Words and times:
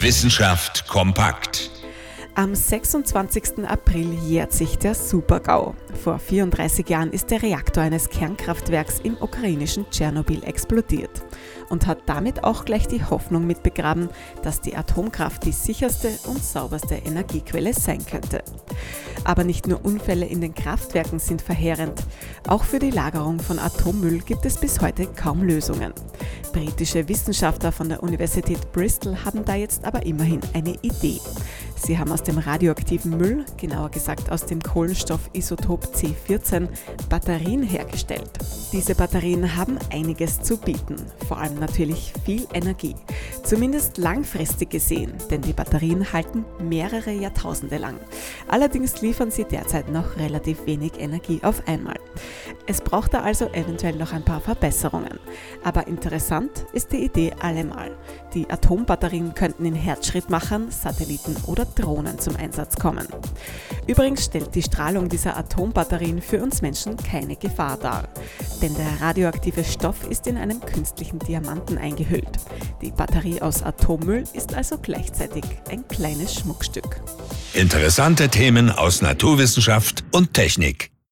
Wissenschaft 0.00 0.86
kompakt. 0.86 1.72
Am 2.36 2.54
26. 2.54 3.66
April 3.66 4.14
jährt 4.14 4.52
sich 4.52 4.78
der 4.78 4.94
Super-GAU. 4.94 5.74
Vor 6.04 6.20
34 6.20 6.88
Jahren 6.88 7.10
ist 7.10 7.32
der 7.32 7.42
Reaktor 7.42 7.82
eines 7.82 8.08
Kernkraftwerks 8.08 9.00
im 9.00 9.16
ukrainischen 9.20 9.90
Tschernobyl 9.90 10.44
explodiert 10.44 11.24
und 11.68 11.88
hat 11.88 12.02
damit 12.06 12.44
auch 12.44 12.64
gleich 12.64 12.86
die 12.86 13.02
Hoffnung 13.02 13.44
mitbegraben, 13.44 14.08
dass 14.44 14.60
die 14.60 14.76
Atomkraft 14.76 15.44
die 15.44 15.50
sicherste 15.50 16.16
und 16.28 16.44
sauberste 16.44 16.94
Energiequelle 16.94 17.74
sein 17.74 18.06
könnte. 18.06 18.44
Aber 19.24 19.42
nicht 19.42 19.66
nur 19.66 19.84
Unfälle 19.84 20.26
in 20.26 20.40
den 20.40 20.54
Kraftwerken 20.54 21.18
sind 21.18 21.42
verheerend, 21.42 22.04
auch 22.46 22.62
für 22.62 22.78
die 22.78 22.92
Lagerung 22.92 23.40
von 23.40 23.58
Atommüll 23.58 24.20
gibt 24.20 24.46
es 24.46 24.58
bis 24.58 24.80
heute 24.80 25.08
kaum 25.08 25.42
Lösungen. 25.42 25.92
Britische 26.58 27.08
Wissenschaftler 27.08 27.70
von 27.70 27.88
der 27.88 28.02
Universität 28.02 28.72
Bristol 28.72 29.24
haben 29.24 29.44
da 29.44 29.54
jetzt 29.54 29.84
aber 29.84 30.04
immerhin 30.04 30.40
eine 30.54 30.74
Idee. 30.82 31.20
Sie 31.76 31.96
haben 31.96 32.10
aus 32.10 32.24
dem 32.24 32.36
radioaktiven 32.36 33.16
Müll, 33.16 33.44
genauer 33.56 33.90
gesagt 33.90 34.32
aus 34.32 34.44
dem 34.44 34.60
Kohlenstoffisotop 34.60 35.84
C14, 35.94 36.66
Batterien 37.08 37.62
hergestellt. 37.62 38.30
Diese 38.72 38.96
Batterien 38.96 39.56
haben 39.56 39.78
einiges 39.92 40.42
zu 40.42 40.56
bieten, 40.56 40.96
vor 41.28 41.38
allem 41.38 41.60
natürlich 41.60 42.12
viel 42.24 42.48
Energie. 42.52 42.96
Zumindest 43.48 43.96
langfristig 43.96 44.68
gesehen, 44.68 45.14
denn 45.30 45.40
die 45.40 45.54
Batterien 45.54 46.12
halten 46.12 46.44
mehrere 46.62 47.12
Jahrtausende 47.12 47.78
lang. 47.78 47.98
Allerdings 48.46 49.00
liefern 49.00 49.30
sie 49.30 49.44
derzeit 49.44 49.90
noch 49.90 50.18
relativ 50.18 50.66
wenig 50.66 51.00
Energie 51.00 51.40
auf 51.42 51.66
einmal. 51.66 51.98
Es 52.66 52.82
braucht 52.82 53.14
da 53.14 53.20
also 53.20 53.46
eventuell 53.54 53.96
noch 53.96 54.12
ein 54.12 54.22
paar 54.22 54.42
Verbesserungen. 54.42 55.18
Aber 55.64 55.86
interessant 55.86 56.66
ist 56.74 56.92
die 56.92 57.02
Idee 57.02 57.32
allemal. 57.40 57.96
Die 58.34 58.50
Atombatterien 58.50 59.32
könnten 59.32 59.64
in 59.64 59.74
Herzschrittmachern, 59.74 60.70
Satelliten 60.70 61.34
oder 61.46 61.64
Drohnen 61.64 62.18
zum 62.18 62.36
Einsatz 62.36 62.76
kommen. 62.76 63.08
Übrigens 63.86 64.26
stellt 64.26 64.54
die 64.54 64.62
Strahlung 64.62 65.08
dieser 65.08 65.38
Atombatterien 65.38 66.20
für 66.20 66.42
uns 66.42 66.60
Menschen 66.60 66.98
keine 66.98 67.36
Gefahr 67.36 67.78
dar, 67.78 68.08
denn 68.60 68.74
der 68.74 69.00
radioaktive 69.00 69.64
Stoff 69.64 70.06
ist 70.10 70.26
in 70.26 70.36
einem 70.36 70.60
künstlichen 70.60 71.18
Diamanten 71.20 71.78
eingehüllt. 71.78 72.38
Die 72.82 72.90
Batterie 72.90 73.37
aus 73.42 73.62
Atommüll 73.62 74.24
ist 74.32 74.54
also 74.54 74.78
gleichzeitig 74.78 75.44
ein 75.70 75.86
kleines 75.88 76.34
Schmuckstück. 76.34 77.00
Interessante 77.54 78.28
Themen 78.28 78.70
aus 78.70 79.02
Naturwissenschaft 79.02 80.04
und 80.12 80.34
Technik. 80.34 80.90